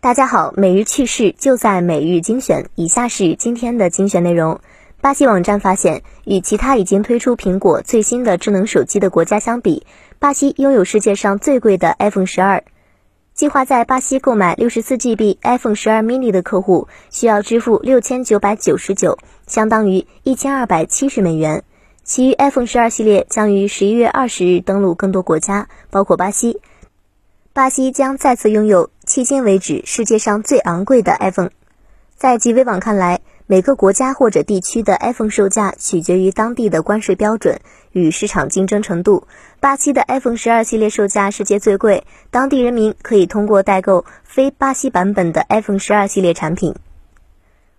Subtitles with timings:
[0.00, 2.64] 大家好，每日趣事就在每日精选。
[2.76, 4.60] 以下是今天的精选内容。
[5.00, 9.84] 巴西网站发现，与其他已经推出苹果最新的智能手机的国家相比，
[10.20, 12.62] 巴西拥有世界上最贵的 iPhone 十二。
[13.34, 19.18] 计划在巴西购买六十四 GB iPhone 十二 mini 的客户需要支付六千九百九十九，
[19.48, 21.64] 相当于一千二百七十美元。
[22.04, 26.60] 其余 iPhone 十二系列将于十一月二十日登陆更多国家，包括巴西。
[27.52, 31.50] 巴西将再次拥有迄今为止世界上最昂贵的 iPhone。
[32.14, 33.18] 在极微网看来，
[33.48, 37.58] 每个国家或者地区的 iPhone 售价取决于当地的关税标准
[37.90, 39.26] 与市场竞争程度。
[39.58, 46.76] 巴西的 iPhone 十二系列售价世界最贵，当地人民可以通过代购非巴西版本的 iPhone 十二系列产品。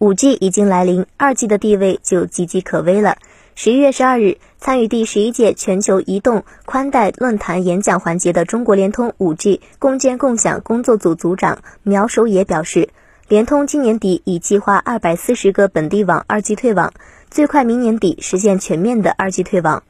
[0.00, 3.16] 五 G 已经来临，二 G 的地位就岌岌可危了。
[3.54, 12.88] 十一月十二日，参与第十一届全球移动宽带论坛演讲环节的中国联通五 G 共建共享工作组组长苗守野表示，
[13.28, 16.94] 联通今年底已计划二百四十个本地网二 G 退网，
[17.30, 19.82] 最快明年底实现全面的二 G 退网。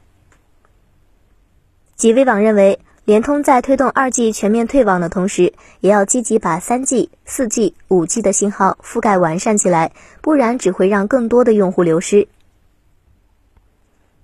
[1.95, 12.27] 极微网认为，联通在推动二 G 全面退网的同时，也要积极把三 G、四 G、五 G 的信号覆盖完善起来，不然只会让更多的用户流失。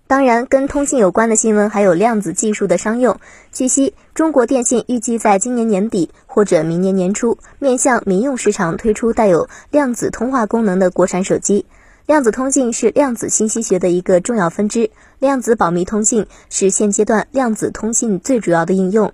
[0.09, 3.19] 当然，跟通信有关的新闻还有量子技术的商用。
[3.51, 11.63] 据悉，中国电信预计在今年年底或者明年年初，面向民用市场推出带有量子通话功能的国产手机。
[12.07, 19.13] 量子通信是量子信息学的一个重要分支，量子保密通信是现阶段量子通信最主要的应用。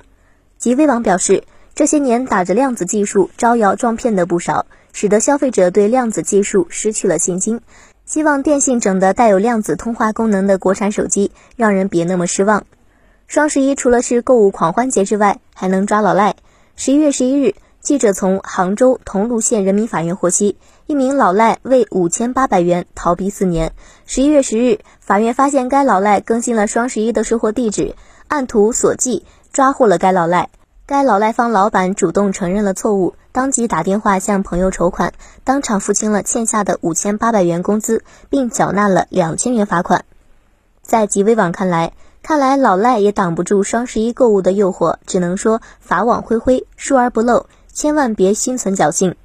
[0.58, 1.44] 极微网表示，
[1.74, 7.60] 这些年打着量子技术招摇撞骗的不少，使得消费者对量子技术失去了信心。
[8.06, 12.66] 希望电信整的带有量子通话功能的国产手机，让人别那么失望。
[13.26, 16.36] 双十一除了是购物狂欢节之外，还能抓老赖。
[16.76, 23.74] 十一月十一日，记者从杭州桐庐县人民法院获悉，一名老赖为五千八百元逃避四年。
[24.06, 27.96] 十一月十日，法院发现该老赖更新了双十一的收货地址，
[28.28, 30.50] 按图索骥，抓获了该老赖。
[30.88, 35.14] 该老赖方老板主动承认了错误，当即打电话向朋友筹款，
[35.44, 40.06] 当场付清了欠下的五千八百元工资，并缴纳了两千元罚款。
[40.84, 49.16] 在极微网看来，看来老赖也挡不住双十一购物的诱惑，只能说法网恢恢，疏而不漏，千万别心存侥幸。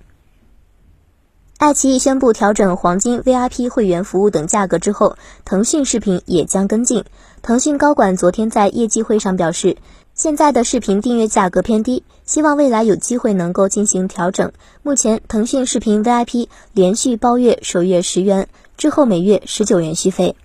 [1.61, 7.05] 爱奇艺宣布调整黄金 VIP 会员服务等价格之后，腾讯视频也将跟进。
[7.43, 9.77] 腾讯高管昨天在业绩会上表示。
[10.15, 14.53] 现在的视频订阅价格偏低，希望未来有机会能够进行调整。
[14.83, 18.49] 目前，腾讯视频 VIP 连续包月首月十元，
[18.79, 20.37] 之后每月十九元续费。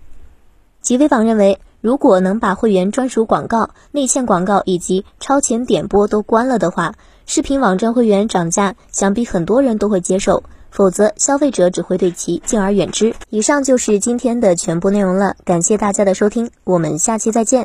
[0.82, 6.96] 极微网认为，如果能把会员专属广告、内嵌广告以及超前点播都关了的话，
[7.26, 10.44] 视频网站会员涨价，想必很多人都会接受。
[10.76, 13.16] 否则，消费者只会对其敬而远之。
[13.30, 17.64] 以上就是今天的全部内容了，感谢大家的收听，我们下期再见。